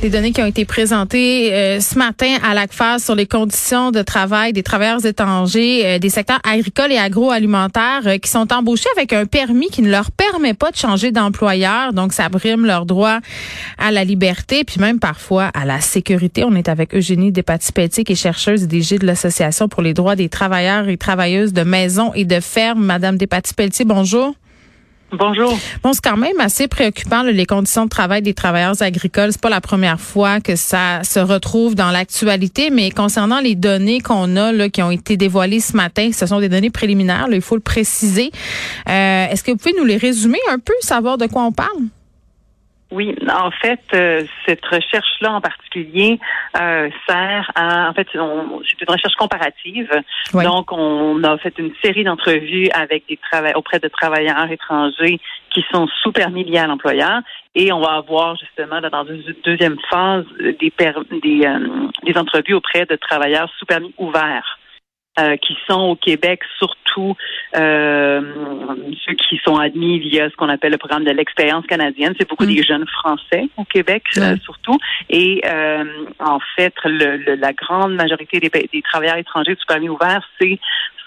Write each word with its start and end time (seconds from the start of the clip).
Les 0.00 0.10
données 0.10 0.30
qui 0.30 0.40
ont 0.40 0.46
été 0.46 0.64
présentées 0.64 1.52
euh, 1.52 1.80
ce 1.80 1.98
matin 1.98 2.36
à 2.44 2.54
l'ACFAS 2.54 3.00
sur 3.00 3.16
les 3.16 3.26
conditions 3.26 3.90
de 3.90 4.00
travail 4.02 4.52
des 4.52 4.62
travailleurs 4.62 5.04
étrangers 5.04 5.84
euh, 5.84 5.98
des 5.98 6.08
secteurs 6.08 6.38
agricoles 6.44 6.92
et 6.92 6.98
agroalimentaires 6.98 8.02
euh, 8.06 8.18
qui 8.18 8.30
sont 8.30 8.52
embauchés 8.52 8.88
avec 8.96 9.12
un 9.12 9.26
permis 9.26 9.70
qui 9.70 9.82
ne 9.82 9.90
leur 9.90 10.12
permet 10.12 10.54
pas 10.54 10.70
de 10.70 10.76
changer 10.76 11.10
d'employeur. 11.10 11.92
Donc, 11.92 12.12
ça 12.12 12.28
brime 12.28 12.64
leur 12.64 12.86
droit 12.86 13.18
à 13.76 13.90
la 13.90 14.04
liberté, 14.04 14.62
puis 14.62 14.80
même 14.80 15.00
parfois 15.00 15.46
à 15.46 15.64
la 15.64 15.80
sécurité. 15.80 16.44
On 16.44 16.54
est 16.54 16.68
avec 16.68 16.94
Eugénie 16.94 17.32
Despatie-Pelletier, 17.32 18.04
qui 18.04 18.12
est 18.12 18.14
chercheuse 18.14 18.62
et 18.62 18.66
DG 18.68 18.98
de 18.98 19.06
l'Association 19.06 19.68
pour 19.68 19.82
les 19.82 19.94
droits 19.94 20.14
des 20.14 20.28
travailleurs 20.28 20.88
et 20.88 20.96
travailleuses 20.96 21.52
de 21.52 21.62
maisons 21.62 22.14
et 22.14 22.24
de 22.24 22.38
fermes. 22.38 22.84
Madame 22.84 23.16
Despatie-Pelletier, 23.16 23.84
bonjour. 23.84 24.36
Bonjour. 25.10 25.58
Bon, 25.82 25.94
c'est 25.94 26.04
quand 26.04 26.18
même 26.18 26.38
assez 26.38 26.68
préoccupant 26.68 27.22
les 27.22 27.46
conditions 27.46 27.84
de 27.84 27.88
travail 27.88 28.20
des 28.20 28.34
travailleurs 28.34 28.82
agricoles. 28.82 29.32
C'est 29.32 29.40
pas 29.40 29.48
la 29.48 29.62
première 29.62 29.98
fois 29.98 30.40
que 30.40 30.54
ça 30.54 31.02
se 31.02 31.18
retrouve 31.18 31.74
dans 31.74 31.90
l'actualité, 31.90 32.68
mais 32.70 32.90
concernant 32.90 33.40
les 33.40 33.54
données 33.54 34.00
qu'on 34.00 34.36
a 34.36 34.68
qui 34.68 34.82
ont 34.82 34.90
été 34.90 35.16
dévoilées 35.16 35.60
ce 35.60 35.76
matin, 35.76 36.10
ce 36.12 36.26
sont 36.26 36.40
des 36.40 36.50
données 36.50 36.70
préliminaires. 36.70 37.28
il 37.32 37.40
faut 37.40 37.54
le 37.54 37.62
préciser. 37.62 38.30
Euh, 38.88 39.26
est-ce 39.30 39.42
que 39.42 39.50
vous 39.50 39.56
pouvez 39.56 39.74
nous 39.78 39.84
les 39.84 39.96
résumer 39.96 40.40
un 40.50 40.58
peu, 40.58 40.74
savoir 40.80 41.16
de 41.16 41.26
quoi 41.26 41.44
on 41.44 41.52
parle? 41.52 41.88
Oui, 42.90 43.14
en 43.30 43.50
fait, 43.50 43.80
euh, 43.92 44.24
cette 44.46 44.64
recherche-là 44.64 45.32
en 45.32 45.40
particulier 45.42 46.18
euh, 46.58 46.88
sert 47.06 47.50
à, 47.54 47.90
en 47.90 47.92
fait, 47.92 48.08
c'est 48.10 48.18
une 48.18 48.88
recherche 48.88 49.14
comparative. 49.16 49.90
Donc, 50.32 50.72
on 50.72 51.22
a 51.22 51.36
fait 51.36 51.52
une 51.58 51.72
série 51.84 52.04
d'entrevues 52.04 52.70
avec 52.70 53.04
des 53.06 53.18
travailleurs 53.18 53.58
auprès 53.58 53.78
de 53.78 53.88
travailleurs 53.88 54.50
étrangers 54.50 55.20
qui 55.50 55.64
sont 55.70 55.86
sous 56.02 56.12
permis 56.12 56.44
liés 56.44 56.58
à 56.58 56.66
l'employeur, 56.66 57.20
et 57.54 57.72
on 57.72 57.80
va 57.80 57.96
avoir 57.96 58.36
justement 58.36 58.80
dans 58.80 59.04
une 59.04 59.22
deuxième 59.44 59.76
phase 59.90 60.24
des 60.38 60.72
des, 61.22 61.46
euh, 61.46 61.88
des 62.04 62.16
entrevues 62.16 62.54
auprès 62.54 62.86
de 62.86 62.96
travailleurs 62.96 63.50
sous 63.58 63.66
permis 63.66 63.92
ouverts. 63.98 64.57
Euh, 65.18 65.36
qui 65.36 65.56
sont 65.66 65.80
au 65.80 65.96
Québec, 65.96 66.42
surtout 66.58 67.16
euh, 67.56 68.20
ceux 69.04 69.14
qui 69.14 69.40
sont 69.44 69.56
admis 69.56 69.98
via 69.98 70.30
ce 70.30 70.36
qu'on 70.36 70.48
appelle 70.48 70.70
le 70.70 70.78
programme 70.78 71.02
de 71.02 71.10
l'expérience 71.10 71.66
canadienne. 71.66 72.14
C'est 72.20 72.28
beaucoup 72.28 72.44
mm. 72.44 72.54
des 72.54 72.62
jeunes 72.62 72.86
Français 72.86 73.48
au 73.56 73.64
Québec, 73.64 74.04
euh, 74.18 74.36
surtout. 74.44 74.78
Et 75.10 75.42
en 76.20 76.38
fait, 76.54 76.74
le, 76.84 77.34
la 77.34 77.52
grande 77.52 77.94
majorité 77.94 78.38
des, 78.38 78.48
des 78.48 78.82
travailleurs 78.82 79.16
étrangers 79.16 79.56
sous 79.58 79.66
permis 79.66 79.88
ouvert, 79.88 80.22
c'est 80.40 80.60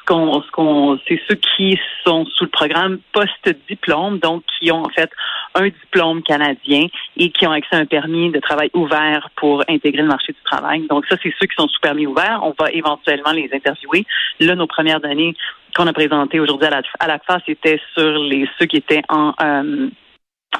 ce 0.07 0.51
qu'on, 0.51 0.99
c'est 1.07 1.19
ceux 1.27 1.35
qui 1.35 1.79
sont 2.03 2.25
sous 2.25 2.45
le 2.45 2.49
programme 2.49 2.99
post-diplôme, 3.13 4.19
donc 4.19 4.43
qui 4.59 4.71
ont 4.71 4.83
en 4.83 4.89
fait 4.89 5.09
un 5.55 5.65
diplôme 5.65 6.23
canadien 6.23 6.87
et 7.17 7.29
qui 7.29 7.45
ont 7.47 7.51
accès 7.51 7.75
à 7.75 7.79
un 7.79 7.85
permis 7.85 8.31
de 8.31 8.39
travail 8.39 8.69
ouvert 8.73 9.29
pour 9.35 9.63
intégrer 9.67 10.01
le 10.01 10.07
marché 10.07 10.33
du 10.33 10.41
travail. 10.43 10.85
Donc 10.89 11.05
ça, 11.07 11.17
c'est 11.21 11.33
ceux 11.39 11.47
qui 11.47 11.55
sont 11.57 11.67
sous 11.67 11.81
permis 11.81 12.07
ouvert. 12.07 12.41
On 12.43 12.53
va 12.57 12.71
éventuellement 12.71 13.31
les 13.31 13.49
interviewer. 13.53 14.05
Là, 14.39 14.55
nos 14.55 14.67
premières 14.67 14.99
données 14.99 15.35
qu'on 15.75 15.87
a 15.87 15.93
présentées 15.93 16.39
aujourd'hui 16.39 16.67
à 16.67 16.71
la, 16.71 16.81
à 16.99 17.07
la 17.07 17.19
face 17.19 17.43
étaient 17.47 17.79
sur 17.93 18.19
les 18.19 18.47
ceux 18.59 18.65
qui 18.65 18.77
étaient 18.77 19.03
en 19.09 19.33
euh, 19.41 19.89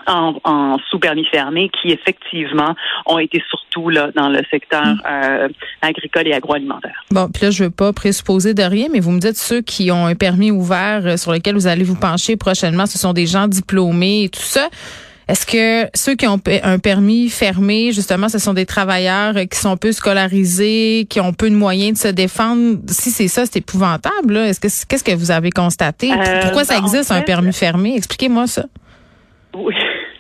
en, 0.08 0.78
sous-permis 0.90 1.26
fermé 1.26 1.70
qui 1.70 1.92
effectivement 1.92 2.76
ont 3.06 3.20
été 3.20 3.42
surtout 3.50 3.90
là 3.90 4.10
dans 4.16 4.30
le 4.30 4.42
secteur 4.50 4.86
mm. 4.86 5.02
euh, 5.10 5.48
agricole 5.82 6.28
et 6.28 6.34
agroalimentaire. 6.34 7.04
Bon, 7.12 7.30
puis 7.30 7.44
là 7.44 7.52
je 7.52 7.66
veux 7.66 7.70
pas 7.70 7.94
présupposer 7.94 8.54
de 8.54 8.64
rien, 8.64 8.88
mais 8.92 9.00
vous 9.00 9.12
me 9.12 9.20
dites 9.20 9.38
ceux 9.38 9.62
qui 9.62 9.92
ont 9.92 10.06
un 10.06 10.16
permis 10.16 10.52
ouvert 10.52 11.02
euh, 11.06 11.18
sur 11.18 11.32
lequel 11.32 11.56
vous 11.56 11.68
allez 11.68 11.84
vous 11.84 12.00
pencher 12.00 12.36
prochainement, 12.38 12.86
ce 12.86 12.98
sont 12.98 13.14
des 13.14 13.26
gens 13.26 13.48
diplômés 13.48 14.24
et 14.24 14.30
tout 14.30 14.40
ça. 14.42 14.70
Est-ce 15.32 15.46
que 15.46 15.90
ceux 15.96 16.16
qui 16.16 16.28
ont 16.28 16.42
un 16.64 16.78
permis 16.78 17.30
fermé, 17.30 17.94
justement, 17.94 18.28
ce 18.28 18.38
sont 18.38 18.54
des 18.54 18.66
travailleurs 18.66 19.34
qui 19.50 19.58
sont 19.58 19.78
peu 19.78 19.94
scolarisés, 19.94 21.08
qui 21.10 21.22
ont 21.22 21.32
peu 21.32 21.50
de 21.50 21.56
moyens 21.56 21.94
de 21.94 22.08
se 22.10 22.14
défendre? 22.14 22.80
Si 22.88 23.12
c'est 23.12 23.30
ça, 23.30 23.46
c'est 23.46 23.60
épouvantable. 23.60 24.36
Est-ce 24.36 24.60
que 24.60 24.68
qu'est-ce 24.90 25.04
que 25.06 25.16
vous 25.16 25.32
avez 25.32 25.52
constaté? 25.52 26.12
Euh, 26.12 26.42
Pourquoi 26.42 26.66
ça 26.66 26.74
ben, 26.74 26.84
existe 26.84 27.14
un 27.14 27.22
permis 27.22 27.54
fermé? 27.54 27.96
Expliquez-moi 27.96 28.46
ça. 28.48 28.66
Oui. 29.56 29.74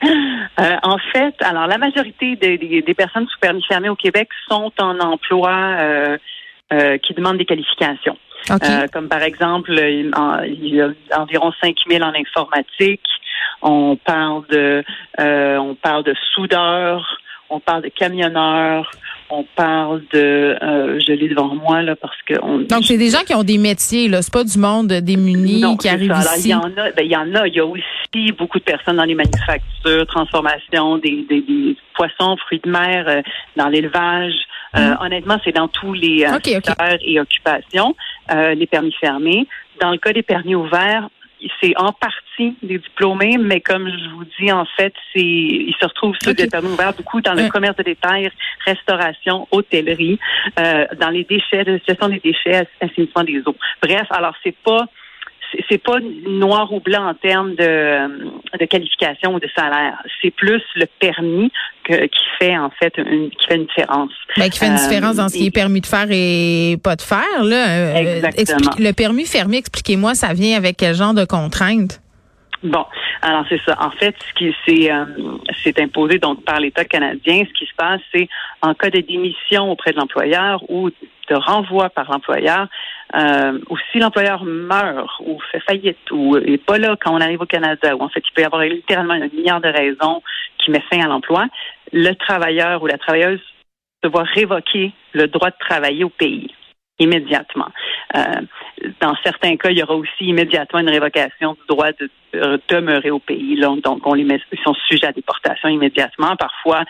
Euh, 0.04 0.76
en 0.84 0.98
fait, 0.98 1.36
alors 1.42 1.68
la 1.68 1.78
majorité 1.78 2.36
des, 2.36 2.94
personnes 2.96 3.28
sous 3.28 3.40
permis 3.40 3.64
fermé 3.64 3.90
au 3.90 3.96
Québec 3.96 4.30
sont 4.50 4.72
en 4.80 5.00
emploi 5.00 5.52
euh, 5.52 6.18
euh, 6.74 6.98
qui 6.98 7.14
demandent 7.14 7.38
des 7.38 7.46
qualifications. 7.46 8.18
comme 8.92 9.08
par 9.08 9.22
exemple, 9.22 9.72
il, 9.72 10.12
y 10.62 10.82
a 10.82 10.90
environ 11.18 11.52
5 11.62 11.76
000 11.90 12.04
en 12.04 12.14
informatique. 12.14 13.06
On 13.62 13.96
parle 13.96 14.44
de, 14.50 14.84
on 15.18 15.76
parle 15.76 16.04
de 16.04 16.16
soudeurs, 16.34 17.20
on 17.52 17.60
parle 17.60 17.84
de 17.84 17.90
camionneurs, 17.90 18.90
on 19.30 19.46
parle 19.56 20.02
de, 20.14 20.58
euh, 20.62 21.00
je 21.00 21.12
l'ai 21.14 21.30
devant 21.30 21.54
moi 21.56 21.82
là 21.82 21.96
parce 21.96 22.18
que 22.26 22.34
on, 22.42 22.60
donc 22.60 22.84
c'est 22.86 22.98
des 22.98 23.10
gens 23.10 23.24
qui 23.26 23.34
ont 23.34 23.44
des 23.44 23.58
métiers 23.58 24.08
là, 24.08 24.22
c'est 24.22 24.34
pas 24.34 24.44
du 24.44 24.58
monde 24.58 24.88
démuni 24.88 25.64
qui 25.78 25.90
arrive 25.90 26.14
ici. 26.18 26.50
il 26.50 26.52
y 26.52 26.56
en 26.56 26.72
a, 26.78 26.92
ben, 26.92 27.04
il 27.04 27.12
y 27.12 27.16
en 27.16 27.34
a, 27.36 27.48
il 27.48 27.54
y 27.54 27.60
a 27.60 27.66
aussi 27.66 28.32
beaucoup 28.38 28.60
de 28.60 28.64
personnes 28.64 28.98
dans 28.98 29.06
les 29.06 29.16
manufactures, 29.16 30.06
transformation 30.08 30.98
des, 30.98 31.26
des, 31.30 31.76
poissons, 31.96 32.38
fruits 32.38 32.62
de 32.64 32.70
mer, 32.70 33.06
euh, 33.08 33.22
dans 33.56 33.68
l'élevage. 33.68 34.34
Euh, 34.76 34.92
hum. 34.92 34.98
honnêtement, 35.02 35.38
c'est 35.44 35.52
dans 35.52 35.68
tous 35.68 35.94
les 35.94 36.26
secteurs 36.44 36.98
et 37.02 37.20
occupations, 37.20 37.96
les 38.30 38.68
permis 38.68 38.94
fermés. 39.02 39.46
Dans 39.82 39.92
le 39.92 39.98
cas 39.98 40.14
des 40.14 40.24
permis 40.24 40.56
ouverts, 40.56 41.10
c'est 41.60 41.74
en 41.78 41.92
partie 41.92 42.56
des 42.62 42.78
diplômés, 42.78 43.38
mais 43.38 43.62
comme 43.62 43.90
je 43.90 44.10
vous 44.10 44.26
dis, 44.40 44.52
en 44.52 44.66
fait, 44.66 44.94
c'est 45.14 45.22
ils 45.22 45.76
se 45.80 45.86
retrouvent 45.86 46.16
sur 46.22 46.34
des 46.34 46.48
permis 46.48 46.70
ouverts 46.70 46.94
beaucoup 46.94 47.22
dans 47.22 47.34
le 47.34 47.50
commerce 47.50 47.76
de 47.78 47.84
détail, 47.84 48.32
restauration, 48.66 49.48
hôtellerie, 49.52 50.20
euh, 50.60 50.86
dans 51.00 51.10
les 51.10 51.24
déchets, 51.24 51.64
de 51.64 51.80
gestion 51.88 52.10
des 52.10 52.20
déchets, 52.20 52.68
assainissement 52.80 53.24
des 53.24 53.42
eaux. 53.46 53.56
Bref, 53.82 54.08
alors 54.12 54.36
c'est 54.44 54.56
pas 54.64 54.86
c'est 55.70 55.78
pas 55.78 56.00
noir 56.28 56.72
ou 56.72 56.80
blanc 56.80 57.10
en 57.10 57.14
termes 57.14 57.56
de, 57.56 58.58
de 58.58 58.66
qualification 58.66 59.36
ou 59.36 59.40
de 59.40 59.50
salaire. 59.56 60.02
C'est 60.22 60.32
plus 60.32 60.62
le 60.76 60.86
permis 61.00 61.52
que, 61.84 62.06
qui 62.06 62.24
fait 62.40 62.58
en 62.58 62.70
fait 62.70 62.94
une, 62.98 63.30
qui 63.32 63.48
fait 63.48 63.56
une 63.56 63.66
différence. 63.66 64.12
Ben, 64.38 64.50
qui 64.50 64.60
fait 64.60 64.68
une 64.68 64.76
différence 64.76 65.18
dans 65.18 65.30
ce 65.30 65.38
qui 65.38 65.46
est 65.46 65.50
euh, 65.50 65.52
permis 65.52 65.82
de 65.82 65.86
faire 65.86 66.08
et 66.10 66.78
pas 66.84 66.96
de 66.96 67.02
faire. 67.02 67.44
Là. 67.44 67.70
Euh, 67.70 68.16
Exactement. 68.16 68.72
le 68.78 68.92
permis 68.94 69.26
fermé, 69.26 69.58
expliquez-moi, 69.58 70.14
ça 70.14 70.34
vient 70.34 70.58
avec 70.58 70.78
quel 70.78 70.96
genre 70.96 71.14
de 71.14 71.26
contraintes? 71.26 72.02
Bon, 72.64 72.86
alors 73.24 73.44
c'est 73.50 73.60
ça. 73.66 73.76
En 73.80 73.90
fait, 73.90 74.16
ce 74.20 74.34
qui 74.36 74.56
s'est 74.66 74.92
euh, 74.92 75.84
imposé 75.84 76.20
donc 76.20 76.44
par 76.46 76.60
l'État 76.60 76.86
canadien, 76.86 77.44
ce 77.48 77.60
qui 77.60 77.66
se 77.66 77.76
passe, 77.76 78.02
c'est 78.14 78.28
en 78.62 78.76
cas 78.76 78.92
de 78.92 79.00
démission 79.00 79.72
auprès 79.72 79.92
de 79.94 79.98
l'employeur 79.98 80.62
ou 80.70 80.90
de 80.90 81.36
renvoi 81.36 81.90
par 81.90 82.12
l'employeur, 82.12 82.68
euh, 83.16 83.60
ou 83.70 83.78
si 83.92 84.00
l'employeur 84.00 84.44
meurt 84.44 85.10
ou 85.20 85.40
fait 85.52 85.60
faillite 85.62 86.12
ou 86.12 86.38
n'est 86.38 86.58
pas 86.58 86.78
là 86.78 86.96
quand 87.00 87.14
on 87.14 87.22
arrive 87.22 87.42
au 87.42 87.46
Canada, 87.46 87.96
ou 87.96 88.02
en 88.02 88.10
fait 88.10 88.24
il 88.26 88.34
peut 88.34 88.42
y 88.42 88.46
avoir 88.46 88.64
littéralement 88.64 89.14
un 89.14 89.28
milliard 89.28 89.62
de 89.62 89.68
raisons 89.68 90.22
qui 90.58 90.72
met 90.72 90.84
fin 90.90 91.02
à 91.02 91.08
l'emploi, 91.08 91.46
le 91.92 92.14
travailleur 92.14 92.82
ou 92.82 92.88
la 92.88 92.98
travailleuse 92.98 93.42
se 94.04 94.10
voit 94.10 94.24
révoquer 94.24 94.94
le 95.14 95.28
droit 95.28 95.50
de 95.50 95.56
travailler 95.60 96.04
au 96.04 96.10
pays 96.10 96.54
immédiatement. 97.00 97.70
Euh, 98.16 98.42
dans 99.00 99.16
certains 99.24 99.58
cas, 99.58 99.70
il 99.72 99.80
y 99.80 99.84
aura 99.84 99.96
aussi 99.96 100.26
immédiatement 100.26 100.80
une 100.80 100.90
révocation 100.90 101.54
du 101.54 101.62
droit 101.68 101.92
de 102.00 102.10
demeurer 102.70 103.10
au 103.10 103.20
pays. 103.20 103.60
donc, 103.60 104.06
on 104.06 104.14
les 104.14 104.24
met, 104.24 104.40
ils 104.52 104.60
sont 104.60 104.76
sujets 104.88 105.08
à 105.08 105.12
déportation 105.12 105.68
immédiatement. 105.68 106.36
Parfois, 106.36 106.84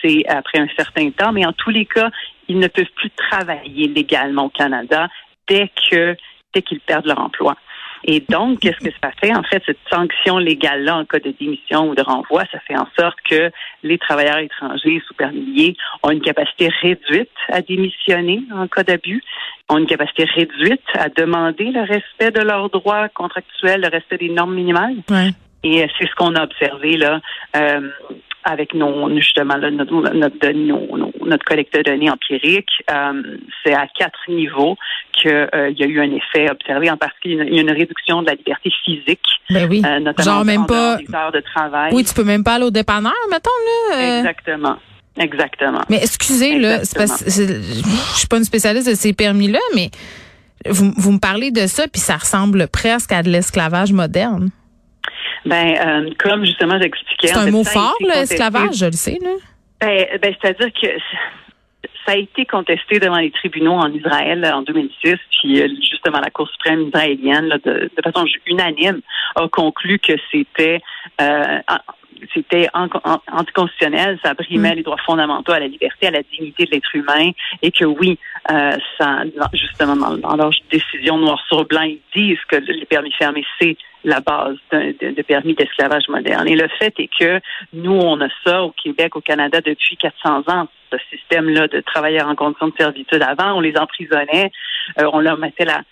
c'est 0.00 0.24
après 0.28 0.60
un 0.60 0.68
certain 0.76 1.10
temps, 1.10 1.32
mais 1.32 1.44
en 1.44 1.52
tous 1.52 1.70
les 1.70 1.86
cas, 1.86 2.10
ils 2.48 2.58
ne 2.58 2.68
peuvent 2.68 2.92
plus 2.94 3.10
travailler 3.10 3.88
légalement 3.88 4.46
au 4.46 4.48
Canada 4.48 5.08
dès 5.48 5.70
que 5.90 6.16
dès 6.54 6.62
qu'ils 6.62 6.80
perdent 6.80 7.06
leur 7.06 7.20
emploi. 7.20 7.56
Et 8.04 8.24
donc, 8.28 8.60
qu'est-ce 8.60 8.78
que 8.78 8.94
ça 9.02 9.10
fait? 9.20 9.34
En 9.34 9.42
fait, 9.42 9.62
cette 9.66 9.78
sanction 9.90 10.38
légale-là 10.38 10.96
en 10.96 11.04
cas 11.04 11.18
de 11.18 11.34
démission 11.38 11.90
ou 11.90 11.94
de 11.94 12.02
renvoi, 12.02 12.44
ça 12.52 12.60
fait 12.60 12.76
en 12.76 12.86
sorte 12.98 13.16
que 13.28 13.50
les 13.82 13.98
travailleurs 13.98 14.38
étrangers 14.38 15.02
sous 15.06 15.14
permis 15.14 15.76
ont 16.02 16.10
une 16.10 16.20
capacité 16.20 16.68
réduite 16.80 17.30
à 17.48 17.60
démissionner 17.60 18.42
en 18.54 18.68
cas 18.68 18.84
d'abus, 18.84 19.22
ont 19.68 19.78
une 19.78 19.86
capacité 19.86 20.24
réduite 20.24 20.80
à 20.94 21.08
demander 21.08 21.70
le 21.72 21.80
respect 21.80 22.30
de 22.30 22.40
leurs 22.40 22.70
droits 22.70 23.08
contractuels, 23.08 23.80
le 23.80 23.88
respect 23.88 24.18
des 24.18 24.30
normes 24.30 24.54
minimales. 24.54 24.96
Et 25.64 25.84
c'est 25.98 26.06
ce 26.06 26.14
qu'on 26.14 26.36
a 26.36 26.44
observé 26.44 26.96
là. 26.96 27.20
Euh, 27.56 27.90
avec 28.44 28.72
nos 28.72 29.10
justement 29.18 29.58
notre, 29.58 29.92
notre, 30.14 30.38
collecte 31.36 31.76
de 31.76 31.82
données 31.82 32.10
empiriques, 32.10 32.70
euh, 32.90 33.22
c'est 33.62 33.74
à 33.74 33.86
quatre 33.86 34.18
niveaux 34.28 34.76
qu'il 35.12 35.30
euh, 35.30 35.70
y 35.76 35.82
a 35.82 35.86
eu 35.86 36.00
un 36.00 36.10
effet 36.10 36.50
observé. 36.50 36.90
En 36.90 36.96
particulier, 36.96 37.44
il 37.48 37.54
y 37.54 37.58
a 37.58 37.62
une 37.62 37.72
réduction 37.72 38.22
de 38.22 38.28
la 38.28 38.34
liberté 38.34 38.70
physique, 38.84 39.26
ben 39.50 39.68
oui. 39.68 39.82
Euh, 39.84 40.00
notamment 40.00 40.36
Genre 40.36 40.44
même 40.44 40.66
pas 40.66 40.96
des 40.96 41.14
heures 41.14 41.32
de 41.32 41.40
travail. 41.40 41.92
Oui, 41.92 42.04
tu 42.04 42.14
peux 42.14 42.24
même 42.24 42.44
pas 42.44 42.54
aller 42.54 42.64
au 42.64 42.70
dépanneur, 42.70 43.12
mettons 43.30 43.50
là. 43.90 44.18
Exactement. 44.18 44.76
Exactement. 45.20 45.80
Mais 45.90 45.98
excusez, 46.00 46.58
là, 46.58 46.80
je 46.80 48.16
suis 48.16 48.28
pas 48.28 48.36
une 48.36 48.44
spécialiste 48.44 48.88
de 48.88 48.94
ces 48.94 49.12
permis-là, 49.12 49.58
mais 49.74 49.90
vous, 50.68 50.92
vous 50.96 51.12
me 51.12 51.18
parlez 51.18 51.50
de 51.50 51.66
ça, 51.66 51.88
puis 51.88 52.00
ça 52.00 52.16
ressemble 52.16 52.68
presque 52.68 53.12
à 53.12 53.22
de 53.22 53.28
l'esclavage 53.28 53.92
moderne. 53.92 54.50
Ben, 55.44 55.74
euh, 55.76 56.10
comme 56.18 56.44
justement 56.44 56.78
j'expliquais. 56.80 57.28
C'est 57.28 57.36
un 57.36 57.50
mot 57.50 57.64
fort, 57.64 57.96
l'esclavage, 58.00 58.76
je 58.76 58.86
le 58.86 58.92
sais. 58.92 59.18
Là. 59.22 59.30
Ben, 59.80 60.06
ben 60.20 60.34
c'est-à-dire 60.40 60.72
que 60.72 60.88
ça 62.04 62.12
a 62.12 62.16
été 62.16 62.46
contesté 62.46 62.98
devant 62.98 63.18
les 63.18 63.30
tribunaux 63.30 63.74
en 63.74 63.92
Israël 63.92 64.44
en 64.52 64.62
2006, 64.62 65.16
puis 65.30 65.60
euh, 65.60 65.68
justement 65.90 66.20
la 66.20 66.30
Cour 66.30 66.48
suprême 66.48 66.88
israélienne, 66.88 67.58
de, 67.64 67.90
façon 68.02 68.26
unanime, 68.46 69.00
a 69.36 69.48
conclu 69.48 69.98
que 69.98 70.14
c'était 70.30 70.80
euh, 71.20 71.58
c'était 72.34 72.68
anticonstitutionnel, 72.74 74.18
ça 74.24 74.34
brimait 74.34 74.72
mm. 74.72 74.76
les 74.76 74.82
droits 74.82 74.96
fondamentaux 75.06 75.52
à 75.52 75.60
la 75.60 75.68
liberté, 75.68 76.08
à 76.08 76.10
la 76.10 76.22
dignité 76.22 76.64
de 76.64 76.70
l'être 76.72 76.94
humain, 76.94 77.30
et 77.62 77.70
que 77.70 77.84
oui, 77.84 78.18
euh, 78.50 78.72
ça, 78.98 79.22
justement, 79.52 79.94
dans, 79.94 80.16
dans 80.16 80.36
leur 80.36 80.50
décision 80.70 81.18
noir 81.18 81.40
sur 81.46 81.64
blanc, 81.66 81.82
ils 81.82 82.00
disent 82.16 82.42
que 82.48 82.56
les 82.56 82.86
permis 82.86 83.12
fermés, 83.12 83.44
c'est 83.60 83.76
la 84.04 84.20
base 84.20 84.56
de, 84.72 85.22
permis 85.22 85.54
d'esclavage 85.54 86.08
moderne. 86.08 86.48
Et 86.48 86.56
le 86.56 86.68
fait 86.78 86.94
est 86.98 87.10
que 87.18 87.40
nous, 87.72 87.92
on 87.92 88.20
a 88.20 88.28
ça 88.44 88.62
au 88.62 88.70
Québec, 88.70 89.16
au 89.16 89.20
Canada 89.20 89.60
depuis 89.60 89.96
400 89.96 90.42
ans, 90.48 90.68
ce 90.92 90.98
système-là 91.10 91.68
de 91.68 91.80
travailleurs 91.80 92.28
en 92.28 92.34
condition 92.34 92.68
de 92.68 92.74
servitude. 92.78 93.22
Avant, 93.22 93.54
on 93.54 93.60
les 93.60 93.76
emprisonnait, 93.76 94.50
euh, 95.00 95.10
on 95.12 95.20
leur 95.20 95.38
mettait 95.38 95.64
la, 95.64 95.82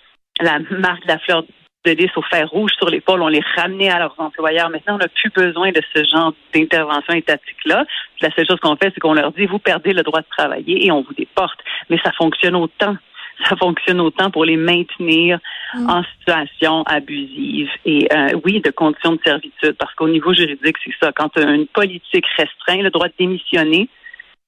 la 0.41 0.59
marque 0.71 1.03
de 1.03 1.09
la 1.09 1.19
fleur 1.19 1.45
de 1.87 1.93
lys 1.93 2.11
au 2.17 2.23
fer 2.23 2.49
rouge 2.51 2.73
sur 2.77 2.91
l'épaule, 2.91 3.23
on 3.23 3.29
les 3.29 3.43
ramenait 3.55 3.91
à 3.91 4.01
leurs 4.01 4.15
employeurs. 4.19 4.71
Maintenant, 4.71 4.97
on 4.97 4.99
n'a 4.99 5.09
plus 5.09 5.31
besoin 5.31 5.71
de 5.71 5.81
ce 5.95 6.03
genre 6.05 6.35
d'intervention 6.53 7.15
étatique-là. 7.15 7.85
La 8.21 8.31
seule 8.33 8.47
chose 8.47 8.59
qu'on 8.61 8.77
fait, 8.77 8.91
c'est 8.93 9.01
qu'on 9.01 9.15
leur 9.15 9.33
dit, 9.33 9.47
vous 9.47 9.61
perdez 9.61 9.93
le 9.93 10.03
droit 10.03 10.21
de 10.21 10.27
travailler 10.37 10.85
et 10.85 10.91
on 10.91 11.03
vous 11.03 11.15
déporte. 11.15 11.59
Mais 11.89 11.99
ça 12.05 12.13
fonctionne 12.13 12.57
autant 12.57 12.97
ça 13.45 13.57
fonctionne 13.57 14.01
autant 14.01 14.31
pour 14.31 14.45
les 14.45 14.57
maintenir 14.57 15.39
mm. 15.75 15.91
en 15.91 16.03
situation 16.19 16.83
abusive 16.85 17.69
et 17.85 18.09
euh, 18.13 18.41
oui, 18.45 18.61
de 18.61 18.71
conditions 18.71 19.13
de 19.13 19.21
servitude, 19.25 19.77
parce 19.79 19.95
qu'au 19.95 20.09
niveau 20.09 20.33
juridique, 20.35 20.77
c'est 20.85 20.93
ça. 21.01 21.13
Quand 21.13 21.37
une 21.37 21.67
politique 21.67 22.25
restreint 22.37 22.83
le 22.83 22.91
droit 22.91 23.09
de 23.09 23.15
démissionner, 23.19 23.89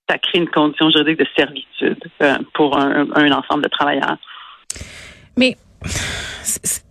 ça 0.08 0.19
crée 0.19 0.38
une 0.38 0.49
condition 0.49 0.90
juridique 0.90 1.19
de 1.19 1.26
servitude 1.37 2.02
euh, 2.23 2.38
pour 2.55 2.79
un, 2.79 3.31
ensemble 3.32 3.64
de 3.64 3.69
travailleurs. 3.69 4.17
Mais 5.37 5.56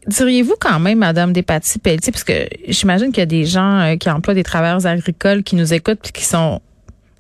diriez-vous 0.06 0.56
quand 0.60 0.80
même, 0.80 1.00
Madame 1.00 1.34
Despatie-Pelletier, 1.34 2.12
parce 2.12 2.24
que 2.24 2.48
j'imagine 2.68 3.08
qu'il 3.08 3.20
y 3.20 3.24
a 3.24 3.26
des 3.26 3.46
gens 3.46 3.80
euh, 3.80 3.96
qui 3.96 4.10
emploient 4.10 4.36
des 4.36 4.44
travailleurs 4.44 4.86
agricoles 4.86 5.44
qui 5.44 5.56
nous 5.56 5.74
écoutent 5.74 6.10
et 6.10 6.12
qui 6.12 6.24
sont 6.24 6.62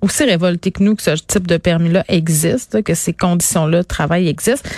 aussi 0.01 0.23
révoltés 0.23 0.71
que 0.71 0.83
nous 0.83 0.95
que 0.95 1.03
ce 1.03 1.11
type 1.11 1.47
de 1.47 1.57
permis-là 1.57 2.03
existe, 2.07 2.81
que 2.83 2.93
ces 2.93 3.13
conditions-là 3.13 3.79
de 3.79 3.87
travail 3.87 4.27
existent. 4.27 4.69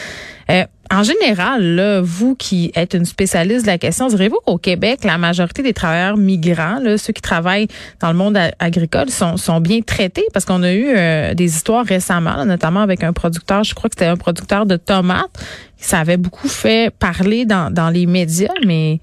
Euh, 0.50 0.64
en 0.92 1.04
général, 1.04 1.64
là, 1.76 2.02
vous 2.02 2.34
qui 2.34 2.72
êtes 2.74 2.96
une 2.96 3.06
spécialiste 3.06 3.62
de 3.66 3.68
la 3.68 3.78
question, 3.78 4.08
direz-vous 4.08 4.40
qu'au 4.44 4.58
Québec, 4.58 5.04
la 5.04 5.20
majorité 5.20 5.62
des 5.62 5.74
travailleurs 5.74 6.18
migrants, 6.18 6.80
là, 6.82 6.98
ceux 6.98 7.14
qui 7.14 7.22
travaillent 7.22 7.68
dans 8.00 8.12
le 8.12 8.18
monde 8.18 8.40
agricole, 8.58 9.12
sont, 9.12 9.38
sont 9.38 9.62
bien 9.62 9.82
traités? 9.82 10.26
Parce 10.34 10.46
qu'on 10.46 10.64
a 10.64 10.74
eu 10.74 10.88
euh, 10.88 11.36
des 11.36 11.46
histoires 11.46 11.86
récemment, 11.86 12.44
notamment 12.44 12.82
avec 12.82 13.04
un 13.04 13.14
producteur, 13.14 13.64
je 13.64 13.76
crois 13.76 13.92
que 13.92 13.96
c'était 14.00 14.10
un 14.10 14.18
producteur 14.18 14.66
de 14.66 14.78
tomates, 14.78 15.30
ça 15.78 16.00
avait 16.00 16.18
beaucoup 16.18 16.48
fait 16.48 16.92
parler 16.98 17.46
dans, 17.46 17.72
dans 17.72 17.92
les 17.92 18.08
médias, 18.08 18.48
mais 18.66 19.00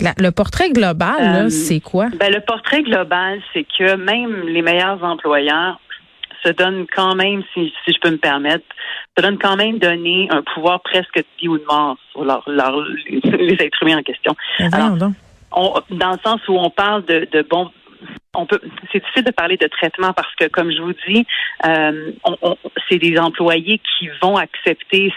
le 0.00 0.30
portrait 0.30 0.70
global, 0.70 1.16
euh, 1.20 1.48
c'est 1.48 1.80
quoi? 1.80 2.08
Ben, 2.18 2.32
le 2.32 2.40
portrait 2.40 2.82
global, 2.82 3.40
c'est 3.52 3.64
que 3.64 3.96
même 3.96 4.46
les 4.48 4.62
meilleurs 4.62 5.02
employeurs 5.02 5.80
se 6.44 6.50
donnent 6.50 6.86
quand 6.94 7.14
même, 7.14 7.42
si, 7.52 7.72
si 7.84 7.92
je 7.92 8.00
peux 8.00 8.10
me 8.10 8.18
permettre, 8.18 8.64
se 9.16 9.22
donnent 9.22 9.38
quand 9.38 9.56
même 9.56 9.78
donner 9.78 10.28
un 10.30 10.42
pouvoir 10.42 10.80
presque 10.82 11.16
de 11.16 11.24
vie 11.40 11.48
ou 11.48 11.58
de 11.58 11.64
mort 11.64 11.96
sur 12.12 12.24
leur, 12.24 12.44
les, 13.08 13.54
êtres 13.54 13.82
humains 13.82 13.98
en 13.98 14.02
question. 14.02 14.36
Ben, 14.58 15.14
on, 15.52 15.74
dans 15.90 16.12
le 16.12 16.18
sens 16.24 16.40
où 16.48 16.58
on 16.58 16.70
parle 16.70 17.04
de, 17.06 17.26
de 17.32 17.42
bon 17.48 17.70
on 18.34 18.46
peut 18.46 18.60
c'est 18.92 19.00
difficile 19.00 19.24
de 19.24 19.32
parler 19.32 19.56
de 19.56 19.66
traitement 19.66 20.12
parce 20.12 20.32
que 20.36 20.46
comme 20.46 20.70
je 20.70 20.80
vous 20.80 20.92
dis 21.08 21.26
euh, 21.66 22.12
on, 22.24 22.56
c'est 22.88 22.98
des 22.98 23.18
employés 23.18 23.80
qui 23.98 24.08
vont 24.22 24.36
accepter 24.36 25.12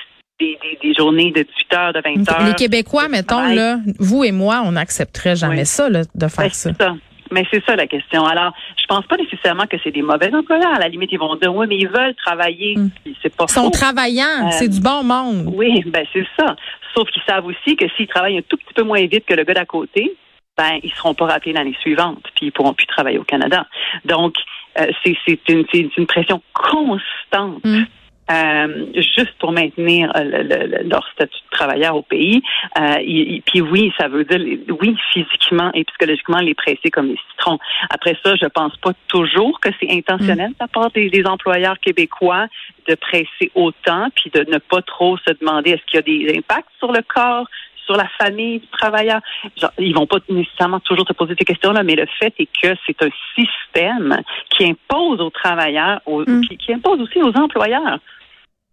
des, 0.81 0.93
journées 0.93 1.31
de 1.31 1.43
18 1.43 1.73
heures, 1.73 1.93
de 1.93 2.01
20 2.03 2.31
heures. 2.31 2.45
Les 2.45 2.53
Québécois, 2.53 3.07
mettons, 3.07 3.53
là, 3.53 3.77
vous 3.99 4.23
et 4.23 4.31
moi, 4.31 4.61
on 4.65 4.73
n'accepterait 4.73 5.35
jamais 5.35 5.65
ça, 5.65 5.89
de 5.89 6.03
faire 6.27 6.45
ben, 6.45 6.49
ça. 6.49 6.71
ça. 6.79 6.95
Mais 7.31 7.45
c'est 7.49 7.63
ça 7.65 7.75
la 7.75 7.87
question. 7.87 8.25
Alors, 8.25 8.53
je 8.79 8.85
pense 8.87 9.05
pas 9.05 9.15
nécessairement 9.15 9.65
que 9.65 9.77
c'est 9.83 9.91
des 9.91 10.01
mauvais 10.01 10.33
employeurs. 10.35 10.75
À 10.75 10.79
la 10.79 10.89
limite, 10.89 11.11
ils 11.13 11.19
vont 11.19 11.35
dire 11.35 11.55
oui, 11.55 11.65
mais 11.67 11.77
ils 11.77 11.87
veulent 11.87 12.15
travailler. 12.15 12.75
Hmm. 12.77 12.89
C'est 13.21 13.33
pas 13.33 13.45
Ils 13.47 13.53
sont 13.53 13.71
travaillants. 13.71 14.47
Euh, 14.47 14.51
c'est 14.51 14.67
du 14.67 14.81
bon 14.81 15.03
monde. 15.03 15.51
Oui, 15.55 15.81
ben 15.85 16.05
c'est 16.11 16.27
ça. 16.37 16.55
Sauf 16.93 17.09
qu'ils 17.09 17.23
savent 17.25 17.45
aussi 17.45 17.77
que 17.77 17.85
s'ils 17.95 18.07
travaillent 18.07 18.37
un 18.37 18.43
tout 18.47 18.57
petit 18.57 18.73
peu 18.75 18.83
moins 18.83 19.05
vite 19.05 19.25
que 19.25 19.33
le 19.33 19.45
gars 19.45 19.53
d'à 19.53 19.65
côté, 19.65 20.13
ben 20.57 20.79
ils 20.83 20.91
seront 20.91 21.13
pas 21.13 21.25
rappelés 21.25 21.53
l'année 21.53 21.75
suivante, 21.79 22.23
puis 22.35 22.47
ils 22.47 22.51
pourront 22.51 22.73
plus 22.73 22.85
travailler 22.85 23.17
au 23.17 23.23
Canada. 23.23 23.65
Donc, 24.03 24.35
euh, 24.79 24.87
c'est 25.03 25.39
une, 25.47 25.65
une 25.73 26.07
pression 26.07 26.41
constante. 26.53 27.63
Hmm. 27.63 27.83
Euh, 28.31 28.85
juste 28.95 29.33
pour 29.39 29.51
maintenir 29.51 30.11
euh, 30.15 30.83
leur 30.83 31.05
statut 31.13 31.35
de 31.35 31.57
travailleur 31.57 31.95
au 31.95 32.01
pays. 32.01 32.41
Euh, 32.79 33.39
puis 33.45 33.61
oui, 33.61 33.91
ça 33.99 34.07
veut 34.07 34.23
dire, 34.23 34.39
oui, 34.79 34.95
physiquement 35.11 35.71
et 35.73 35.83
psychologiquement, 35.83 36.37
les 36.37 36.53
presser 36.53 36.89
comme 36.91 37.07
les 37.07 37.19
citrons. 37.31 37.59
Après 37.89 38.15
ça, 38.23 38.35
je 38.35 38.45
pense 38.45 38.75
pas 38.77 38.91
toujours 39.07 39.59
que 39.59 39.69
c'est 39.79 39.91
intentionnel 39.91 40.51
de 40.51 40.55
la 40.59 40.67
part 40.67 40.91
des, 40.91 41.11
employeurs 41.25 41.79
québécois 41.79 42.47
de 42.87 42.95
presser 42.95 43.51
autant, 43.55 44.07
puis 44.15 44.31
de 44.31 44.49
ne 44.51 44.57
pas 44.57 44.81
trop 44.81 45.17
se 45.17 45.33
demander 45.39 45.71
est-ce 45.71 45.83
qu'il 45.85 45.95
y 45.95 45.99
a 45.99 46.01
des 46.01 46.37
impacts 46.37 46.69
sur 46.79 46.91
le 46.91 47.01
corps 47.01 47.47
sur 47.85 47.95
la 47.95 48.07
famille 48.19 48.59
du 48.59 48.67
travailleur. 48.67 49.21
Genre, 49.57 49.71
ils 49.79 49.93
vont 49.93 50.05
pas 50.05 50.17
nécessairement 50.29 50.79
toujours 50.79 51.07
se 51.07 51.13
poser 51.13 51.33
ces 51.37 51.45
questions-là, 51.45 51.83
mais 51.83 51.95
le 51.95 52.05
fait 52.19 52.33
est 52.37 52.45
que 52.45 52.75
c'est 52.85 53.01
un 53.01 53.09
système 53.35 54.21
qui 54.51 54.65
impose 54.65 55.19
aux 55.19 55.31
travailleurs, 55.31 55.99
mm. 56.07 56.41
qui, 56.41 56.73
impose 56.73 57.01
aussi 57.01 57.21
aux 57.21 57.35
employeurs 57.35 57.99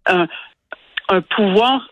un, 0.09 1.21
pouvoir, 1.37 1.89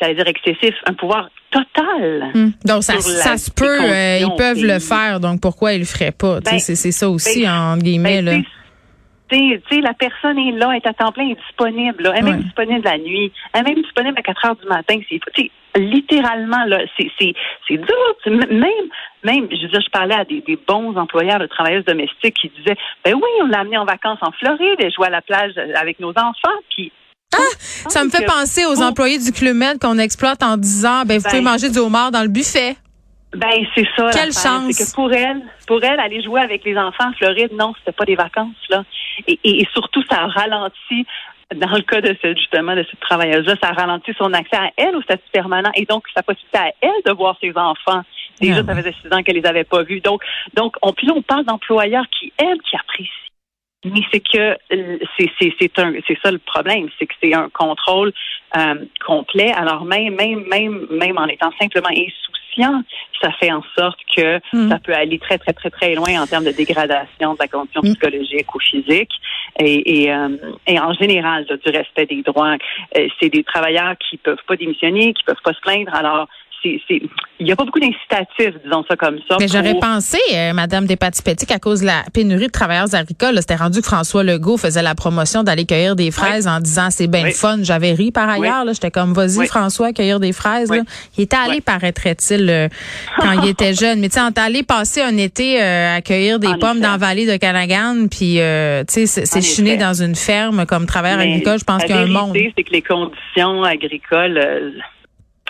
j'allais 0.00 0.14
dire 0.14 0.26
excessif, 0.26 0.74
un 0.86 0.94
pouvoir 0.94 1.30
total. 1.50 2.30
Hmm. 2.34 2.50
Donc, 2.64 2.82
ça, 2.82 3.00
ça 3.00 3.36
se 3.36 3.50
peut, 3.50 3.82
euh, 3.82 4.18
ils 4.20 4.36
peuvent 4.36 4.64
le 4.64 4.78
faire, 4.78 5.20
donc 5.20 5.40
pourquoi 5.40 5.72
ils 5.72 5.80
le 5.80 5.84
feraient 5.84 6.12
pas? 6.12 6.40
Ben, 6.40 6.58
c'est 6.58 6.74
ça 6.92 7.08
aussi, 7.08 7.44
ben, 7.44 7.52
en 7.52 7.76
guillemets. 7.76 8.22
Ben, 8.22 8.42
là. 9.30 9.60
sais, 9.70 9.80
la 9.80 9.94
personne 9.94 10.38
est 10.38 10.52
là, 10.52 10.72
est 10.76 10.86
à 10.86 10.92
temps 10.92 11.12
plein, 11.12 11.28
est 11.28 11.40
disponible. 11.46 12.02
Là. 12.02 12.12
Elle 12.14 12.26
est 12.26 12.30
même 12.30 12.42
disponible 12.42 12.84
la 12.84 12.98
nuit. 12.98 13.32
Elle 13.52 13.60
est 13.60 13.74
même 13.74 13.82
disponible 13.82 14.18
à 14.18 14.22
4 14.22 14.46
heures 14.46 14.56
du 14.56 14.66
matin. 14.68 14.94
C'est 15.08 15.50
littéralement 15.76 16.64
là, 16.66 16.78
c'est 16.98 17.34
dur. 17.68 18.16
Même, 18.26 18.70
même, 19.24 19.48
je 19.50 19.62
veux 19.62 19.68
dire, 19.68 19.80
je 19.80 19.90
parlais 19.90 20.14
à 20.14 20.24
des, 20.24 20.42
bons 20.66 20.96
employeurs 20.96 21.38
de 21.38 21.46
travailleuses 21.46 21.84
domestiques 21.84 22.34
qui 22.40 22.50
disaient, 22.58 22.76
ben 23.04 23.14
oui, 23.14 23.28
on 23.42 23.46
l'a 23.46 23.60
amené 23.60 23.78
en 23.78 23.84
vacances 23.84 24.18
en 24.22 24.32
Floride, 24.32 24.76
elle 24.78 24.92
jouait 24.92 25.08
à 25.08 25.10
la 25.10 25.22
plage 25.22 25.52
avec 25.76 26.00
nos 26.00 26.10
enfants, 26.10 26.58
puis 26.70 26.92
ah, 27.34 27.88
ça 27.88 28.04
me 28.04 28.10
fait 28.10 28.24
penser 28.24 28.66
aux 28.66 28.82
employés 28.82 29.18
du 29.18 29.32
Club 29.32 29.56
Med 29.56 29.78
qu'on 29.78 29.98
exploite 29.98 30.42
en 30.42 30.56
disant, 30.56 31.04
ben, 31.04 31.18
vous 31.18 31.24
pouvez 31.24 31.42
ben, 31.42 31.50
manger 31.52 31.70
du 31.70 31.78
homard 31.78 32.10
dans 32.10 32.22
le 32.22 32.28
buffet. 32.28 32.76
Ben, 33.32 33.64
c'est 33.74 33.86
ça. 33.96 34.10
Quelle 34.12 34.32
chance. 34.32 34.72
C'est 34.72 34.84
que 34.84 34.94
pour 34.94 35.12
elle, 35.12 35.40
pour 35.66 35.82
elle, 35.84 36.00
aller 36.00 36.22
jouer 36.22 36.40
avec 36.40 36.64
les 36.64 36.76
enfants 36.76 37.08
en 37.08 37.12
Floride, 37.12 37.52
non, 37.52 37.72
c'était 37.78 37.92
pas 37.92 38.04
des 38.04 38.16
vacances, 38.16 38.56
là. 38.68 38.84
Et, 39.28 39.38
et, 39.44 39.68
surtout, 39.72 40.02
ça 40.10 40.22
a 40.22 40.26
ralenti 40.26 41.06
dans 41.54 41.72
le 41.72 41.82
cas 41.82 42.00
de 42.00 42.16
ce, 42.22 42.34
justement 42.36 42.76
de 42.76 42.84
cette 42.88 43.00
travailleuse-là, 43.00 43.56
ça 43.60 43.70
a 43.70 43.72
ralenti 43.72 44.12
son 44.16 44.32
accès 44.32 44.56
à 44.56 44.70
elle 44.76 44.94
au 44.94 45.02
statut 45.02 45.28
permanent 45.32 45.70
et 45.74 45.84
donc 45.84 46.04
sa 46.14 46.22
possibilité 46.22 46.58
à 46.58 46.72
elle 46.80 47.02
de 47.04 47.12
voir 47.12 47.36
ses 47.40 47.50
enfants. 47.56 48.02
Déjà, 48.40 48.60
ah 48.60 48.66
ça 48.66 48.76
faisait 48.76 48.94
six 49.02 49.12
ans 49.12 49.22
qu'elle 49.22 49.36
les 49.36 49.46
avait 49.46 49.64
pas 49.64 49.82
vus. 49.82 50.00
Donc, 50.00 50.22
donc, 50.54 50.76
on, 50.82 50.92
puis 50.92 51.06
là, 51.06 51.14
on 51.16 51.22
parle 51.22 51.44
d'employeurs 51.44 52.06
qui, 52.18 52.32
elles, 52.38 52.60
qui 52.62 52.76
apprécient 52.76 53.09
mais 53.84 54.02
c'est 54.12 54.20
que 54.20 54.56
euh, 54.72 54.98
c'est 55.18 55.52
c'est 55.58 55.78
un 55.78 55.94
c'est 56.06 56.18
ça 56.22 56.30
le 56.30 56.38
problème, 56.38 56.88
c'est 56.98 57.06
que 57.06 57.14
c'est 57.22 57.34
un 57.34 57.48
contrôle 57.48 58.12
euh, 58.56 58.74
complet. 59.04 59.52
Alors 59.52 59.84
même 59.84 60.14
même 60.14 60.44
même 60.48 60.86
même 60.90 61.16
en 61.16 61.26
étant 61.26 61.50
simplement 61.58 61.88
insouciant, 61.88 62.82
ça 63.22 63.32
fait 63.32 63.50
en 63.50 63.62
sorte 63.78 63.98
que 64.14 64.38
hmm. 64.52 64.68
ça 64.68 64.78
peut 64.80 64.92
aller 64.92 65.18
très 65.18 65.38
très 65.38 65.54
très 65.54 65.70
très 65.70 65.94
loin 65.94 66.20
en 66.20 66.26
termes 66.26 66.44
de 66.44 66.52
dégradation 66.52 67.34
de 67.34 67.38
la 67.40 67.48
condition 67.48 67.80
hmm. 67.82 67.94
psychologique 67.94 68.54
ou 68.54 68.60
physique 68.60 69.12
et 69.58 70.02
et, 70.02 70.12
euh, 70.12 70.28
et 70.66 70.78
en 70.78 70.92
général 70.92 71.46
du 71.46 71.70
respect 71.70 72.06
des 72.06 72.22
droits. 72.22 72.56
c'est 73.18 73.30
des 73.30 73.44
travailleurs 73.44 73.94
qui 73.98 74.18
peuvent 74.18 74.44
pas 74.46 74.56
démissionner, 74.56 75.14
qui 75.14 75.24
peuvent 75.24 75.42
pas 75.42 75.54
se 75.54 75.60
plaindre. 75.60 75.94
Alors 75.94 76.28
il 76.64 77.46
n'y 77.46 77.52
a 77.52 77.56
pas 77.56 77.64
beaucoup 77.64 77.80
d'incitatifs, 77.80 78.60
disons 78.64 78.84
ça 78.88 78.96
comme 78.96 79.18
ça. 79.28 79.36
Mais 79.40 79.48
j'aurais 79.48 79.78
pensé, 79.78 80.18
euh, 80.34 80.52
Madame 80.52 80.86
Despatie-Petit, 80.86 81.46
qu'à 81.46 81.58
cause 81.58 81.80
de 81.80 81.86
la 81.86 82.04
pénurie 82.12 82.46
de 82.46 82.52
travailleurs 82.52 82.94
agricoles, 82.94 83.36
c'était 83.38 83.56
rendu 83.56 83.80
que 83.80 83.86
François 83.86 84.22
Legault 84.22 84.58
faisait 84.58 84.82
la 84.82 84.94
promotion 84.94 85.42
d'aller 85.42 85.64
cueillir 85.64 85.96
des 85.96 86.10
fraises 86.10 86.46
en 86.46 86.60
disant 86.60 86.88
c'est 86.90 87.06
bien 87.06 87.30
fun. 87.30 87.58
J'avais 87.62 87.92
ri 87.92 88.12
par 88.12 88.28
ailleurs. 88.28 88.64
J'étais 88.72 88.90
comme 88.90 89.14
vas-y 89.14 89.46
François, 89.46 89.92
cueillir 89.92 90.20
des 90.20 90.32
fraises. 90.32 90.70
Il 91.16 91.24
était 91.24 91.36
allé, 91.36 91.60
paraîtrait-il, 91.60 92.50
euh, 92.50 92.68
quand 93.18 93.42
il 93.42 93.48
était 93.48 93.74
jeune. 93.74 94.00
Mais 94.00 94.08
tu 94.08 94.14
sais, 94.14 94.20
on 94.20 94.28
est 94.28 94.38
allé 94.38 94.62
passer 94.62 95.00
un 95.00 95.16
été 95.16 95.62
euh, 95.62 95.96
à 95.96 96.02
cueillir 96.02 96.38
des 96.38 96.54
pommes 96.60 96.80
dans 96.80 96.92
la 96.92 96.96
vallée 96.98 97.26
de 97.26 97.36
Canagan, 97.36 98.06
puis 98.10 98.34
tu 98.34 99.06
sais, 99.06 99.06
c'est 99.06 99.42
chiné 99.42 99.76
dans 99.76 99.94
une 99.94 100.14
ferme 100.14 100.66
comme 100.66 100.86
travailleur 100.86 101.20
agricole. 101.20 101.58
Je 101.58 101.64
pense 101.64 101.82
qu'il 101.84 101.94
y 101.94 101.98
a 101.98 102.02
un 102.02 102.06
monde. 102.06 102.36
c'est 102.56 102.64
que 102.64 102.72
les 102.72 102.82
conditions 102.82 103.64
agricoles 103.64 104.38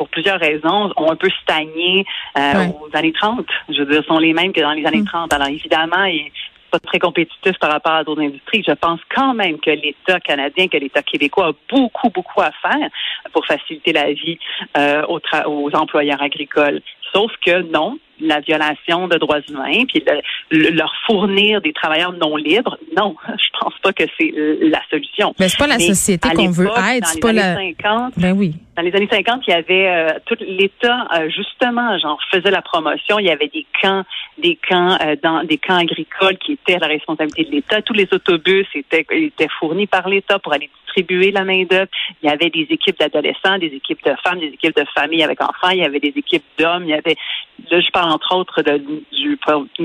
pour 0.01 0.09
plusieurs 0.09 0.41
raisons, 0.41 0.91
ont 0.97 1.13
un 1.13 1.17
peu 1.17 1.29
stagné 1.43 2.07
euh, 2.39 2.69
aux 2.69 2.89
années 2.97 3.13
30. 3.13 3.45
Je 3.69 3.83
veux 3.83 3.93
dire, 3.93 4.03
sont 4.07 4.19
les 4.19 4.33
mêmes 4.33 4.51
que 4.51 4.63
dans 4.63 4.73
les 4.73 4.87
années 4.87 5.05
30. 5.05 5.31
Mm. 5.31 5.35
Alors 5.35 5.49
évidemment, 5.49 6.05
et 6.05 6.33
pas 6.71 6.79
très 6.79 6.99
compétitif 6.99 7.59
par 7.61 7.71
rapport 7.71 7.93
à 7.93 8.05
d'autres 8.05 8.23
industries. 8.23 8.65
Je 8.67 8.73
pense 8.73 8.99
quand 9.15 9.35
même 9.35 9.59
que 9.59 9.69
l'État 9.69 10.19
canadien, 10.21 10.69
que 10.69 10.79
l'État 10.79 11.03
québécois 11.03 11.49
a 11.49 11.53
beaucoup, 11.71 12.09
beaucoup 12.09 12.41
à 12.41 12.51
faire 12.63 12.89
pour 13.35 13.45
faciliter 13.45 13.93
la 13.93 14.11
vie 14.15 14.39
euh, 14.79 15.03
aux, 15.07 15.21
aux 15.45 15.77
employeurs 15.77 16.23
agricoles. 16.23 16.81
Sauf 17.13 17.33
que 17.45 17.61
non, 17.71 17.99
la 18.21 18.41
violation 18.41 19.09
de 19.09 19.17
droits 19.17 19.41
humains, 19.49 19.85
puis 19.89 20.05
leur 20.51 20.93
fournir 21.07 21.61
des 21.61 21.73
travailleurs 21.73 22.13
non 22.13 22.37
libres, 22.37 22.79
non, 22.97 23.17
je 23.29 23.59
pense 23.61 23.75
pas 23.83 23.93
que 23.93 24.05
c'est 24.19 24.33
la 24.61 24.81
solution. 24.91 25.35
Mais 25.39 25.49
c'est 25.49 25.59
pas 25.59 25.67
la 25.67 25.79
société 25.79 26.29
qu'on 26.31 26.51
veut 26.51 26.69
être, 26.69 27.07
c'est 27.07 27.21
pas 27.21 27.33
la. 27.33 27.57
50, 27.57 28.15
ben 28.17 28.33
oui. 28.33 28.55
Dans 28.77 28.83
les 28.83 28.95
années 28.95 29.09
50, 29.11 29.43
il 29.47 29.51
y 29.51 29.55
avait 29.55 29.89
euh, 29.89 30.19
tout 30.25 30.37
l'État 30.41 31.07
euh, 31.15 31.29
justement, 31.29 31.99
genre 31.99 32.19
faisait 32.31 32.51
la 32.51 32.63
promotion. 32.63 33.19
Il 33.19 33.27
y 33.27 33.31
avait 33.31 33.49
des 33.49 33.67
camps, 33.81 34.05
des 34.39 34.59
camps 34.69 34.97
euh, 35.05 35.17
dans 35.23 35.45
des 35.45 35.59
camps 35.59 35.77
agricoles 35.77 36.39
qui 36.39 36.53
étaient 36.53 36.77
à 36.77 36.79
la 36.79 36.87
responsabilité 36.87 37.45
de 37.45 37.51
l'État. 37.51 37.83
Tous 37.83 37.93
les 37.93 38.09
autobus 38.13 38.67
étaient 38.75 39.05
étaient 39.11 39.49
fournis 39.59 39.87
par 39.87 40.09
l'État 40.09 40.39
pour 40.39 40.53
aller 40.53 40.71
distribuer 40.91 41.31
la. 41.31 41.41
Il 41.51 41.67
y 42.23 42.29
avait 42.29 42.51
des 42.51 42.67
équipes 42.71 42.99
d'adolescents, 42.99 43.59
des 43.59 43.67
équipes 43.75 44.05
de 44.05 44.15
femmes, 44.23 44.39
des 44.39 44.49
équipes 44.49 44.77
de 44.77 44.85
familles 44.95 45.23
avec 45.23 45.43
enfants. 45.43 45.71
Il 45.71 45.79
y 45.79 45.85
avait 45.85 46.01
des 46.01 46.13
équipes 46.15 46.45
d'hommes. 46.59 46.85
Il 46.85 46.91
y 46.91 46.95
avait, 46.95 47.17
là, 47.71 47.81
je 47.81 47.91
parle 47.91 48.13
entre 48.13 48.37
autres 48.37 48.63
de, 48.63 48.83
du 49.13 49.39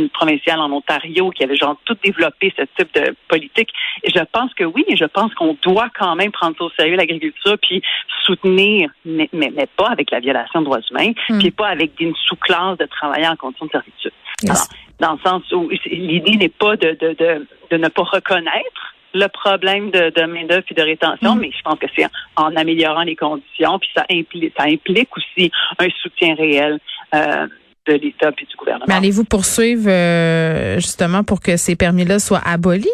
provincial 0.10 0.60
en 0.60 0.72
Ontario 0.72 1.32
qui 1.32 1.44
avait 1.44 1.56
genre 1.56 1.78
tout 1.86 1.98
développé 2.04 2.54
ce 2.58 2.64
type 2.78 2.94
de 2.94 3.16
politique. 3.28 3.70
Et 4.04 4.12
je 4.12 4.24
pense 4.32 4.54
que 4.54 4.64
oui, 4.64 4.86
je 4.96 5.06
pense 5.06 5.34
qu'on 5.34 5.58
doit 5.64 5.90
quand 5.98 6.16
même 6.16 6.32
prendre 6.32 6.56
au 6.60 6.70
sérieux 6.72 6.96
l'agriculture 6.96 7.58
puis 7.62 7.82
soutenir 8.26 8.90
mais, 9.06 9.30
mais, 9.34 9.52
pas 9.78 9.90
avec 9.90 10.12
la 10.12 10.20
violation 10.20 10.60
de 10.60 10.66
droits 10.66 10.80
humains, 10.92 11.12
hmm. 11.30 11.40
puis 11.40 11.52
pas 11.52 11.68
avec 11.68 12.00
une 12.00 12.16
sous-classe 12.16 12.78
de 12.78 12.86
travailleurs 12.86 13.32
en 13.32 13.36
conditions 13.36 13.66
de 13.66 13.72
servitude. 13.72 14.12
Alors, 14.44 14.68
dans 15.00 15.14
le 15.14 15.20
sens 15.20 15.52
où 15.52 15.70
l'idée 15.86 16.38
n'est 16.38 16.50
pas 16.50 16.76
de, 16.76 16.98
de, 17.00 17.14
de, 17.14 17.48
de, 17.72 17.78
ne 17.78 17.88
pas 17.88 18.04
reconnaître 18.04 18.95
le 19.16 19.28
problème 19.28 19.90
de, 19.92 20.12
de 20.12 20.26
main-d'œuvre 20.26 20.66
et 20.70 20.74
de 20.74 20.82
rétention, 20.82 21.36
hmm. 21.36 21.40
mais 21.40 21.52
je 21.52 21.62
pense 21.64 21.80
que 21.80 21.88
c'est 21.96 22.06
en 22.36 22.56
améliorant 22.56 23.04
les 23.04 23.16
conditions, 23.16 23.80
puis 23.80 23.90
ça 23.96 24.06
implique, 24.12 24.54
ça 24.58 24.66
implique 24.66 25.10
aussi 25.18 25.52
un 25.80 25.88
soutien 26.02 26.36
réel. 26.36 26.80
Euh, 27.14 27.48
de 27.88 27.94
l'État 27.94 28.30
et 28.30 28.46
du 28.46 28.56
gouvernement. 28.58 28.86
Mais 28.88 28.96
allez-vous 28.96 29.26
poursuivre 29.26 29.88
euh, 29.88 30.78
justement 30.78 31.24
pour 31.24 31.40
que 31.40 31.56
ces 31.56 31.76
permis-là 31.76 32.18
soient 32.18 32.42
abolis? 32.44 32.90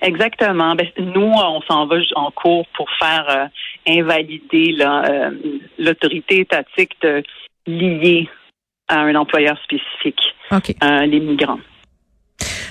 Exactement. 0.00 0.74
Ben, 0.74 0.86
nous, 0.96 1.32
on 1.32 1.60
s'en 1.62 1.86
va 1.86 1.96
en 2.14 2.30
cours 2.30 2.66
pour 2.76 2.88
faire 2.98 3.26
euh, 3.28 3.92
invalider 3.92 4.76
euh, 4.80 5.30
l'autorité 5.78 6.40
étatique 6.40 6.92
de 7.02 7.22
lier 7.66 8.28
à 8.88 9.00
un 9.00 9.14
employeur 9.14 9.58
spécifique 9.64 10.20
euh, 10.52 11.06
les 11.06 11.20
migrants. 11.20 11.60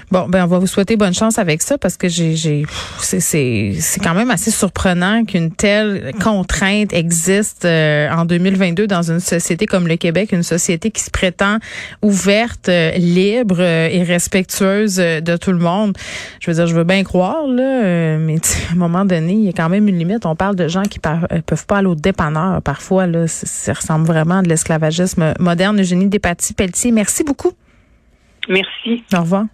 Bon, 0.10 0.26
ben 0.30 0.46
on 0.46 0.48
va 0.48 0.58
vous 0.58 0.68
souhaiter 0.68 0.96
bonne 0.96 1.14
chance 1.14 1.38
avec 1.38 1.62
ça 1.62 1.78
parce 1.78 1.98
que 1.98 2.08
j'ai, 2.08 2.38
j'ai 2.38 2.66
c'est, 3.00 3.20
c'est, 3.20 3.74
c'est 3.78 4.00
quand 4.00 4.14
même 4.14 4.32
assez 4.32 4.52
surprenant 4.52 5.26
qu'une 5.26 5.52
telle 5.52 6.14
contrainte 6.24 6.94
existe 6.94 7.66
euh, 7.66 8.10
en 8.10 8.24
2022 8.24 8.88
dans 8.88 9.12
une 9.12 9.20
société 9.20 9.66
comme 9.66 9.86
le 9.86 9.98
Québec, 9.98 10.32
une 10.32 10.44
société 10.44 10.92
qui 10.92 11.02
se 11.02 11.12
prétend 11.12 11.58
ouverte, 12.02 12.70
euh, 12.70 12.92
libre 12.92 13.58
euh, 13.60 13.90
et 13.92 14.02
respectueuse 14.02 14.96
de 14.96 15.36
tout 15.36 15.52
le 15.52 15.60
monde. 15.60 15.98
Je 16.40 16.52
veux 16.52 16.56
dire, 16.56 16.68
je 16.68 16.76
veux 16.76 16.86
bien 16.86 17.04
croire 17.04 17.46
là, 17.46 18.18
mais 18.18 18.38
à 18.70 18.72
un 18.72 18.76
moment 18.76 19.04
donné, 19.04 19.34
il 19.34 19.44
y 19.44 19.50
a 19.50 19.54
quand 19.54 19.68
même 19.68 19.90
une 19.90 19.98
limite. 19.98 20.26
On 20.26 20.38
parle 20.38 20.56
de 20.56 20.70
gens 20.70 20.84
qui 20.84 21.00
par, 21.00 21.28
peuvent 21.46 21.66
pas 21.66 21.80
aller 21.80 21.88
au 21.88 21.96
dépanneur 21.96 22.62
parfois 22.62 23.08
là, 23.08 23.28
ça, 23.28 23.74
ressemble 23.74 24.08
vraiment 24.08 24.38
à 24.38 24.42
de 24.42 24.48
l'esclavagisme 24.48 25.34
moderne. 25.38 25.82
Eugénie 25.82 26.08
Despatie-Pelletier, 26.08 26.94
merci 26.94 27.26
beaucoup. 27.26 27.52
Merci. 28.48 29.04
Au 29.14 29.20
revoir. 29.20 29.48